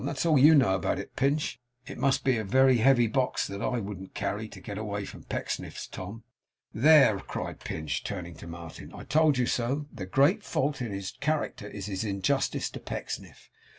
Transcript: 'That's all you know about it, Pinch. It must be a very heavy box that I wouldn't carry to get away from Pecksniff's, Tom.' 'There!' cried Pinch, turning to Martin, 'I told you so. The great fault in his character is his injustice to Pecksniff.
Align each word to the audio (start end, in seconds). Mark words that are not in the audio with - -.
'That's 0.03 0.25
all 0.25 0.39
you 0.39 0.55
know 0.55 0.73
about 0.73 0.97
it, 0.97 1.15
Pinch. 1.15 1.59
It 1.85 1.99
must 1.99 2.23
be 2.23 2.35
a 2.35 2.43
very 2.43 2.77
heavy 2.77 3.05
box 3.05 3.45
that 3.45 3.61
I 3.61 3.79
wouldn't 3.79 4.15
carry 4.15 4.47
to 4.47 4.59
get 4.59 4.79
away 4.79 5.05
from 5.05 5.25
Pecksniff's, 5.25 5.85
Tom.' 5.85 6.23
'There!' 6.73 7.19
cried 7.19 7.59
Pinch, 7.59 8.03
turning 8.03 8.33
to 8.37 8.47
Martin, 8.47 8.91
'I 8.95 9.03
told 9.03 9.37
you 9.37 9.45
so. 9.45 9.85
The 9.93 10.07
great 10.07 10.41
fault 10.41 10.81
in 10.81 10.91
his 10.91 11.11
character 11.11 11.67
is 11.67 11.85
his 11.85 12.03
injustice 12.03 12.71
to 12.71 12.79
Pecksniff. 12.79 13.51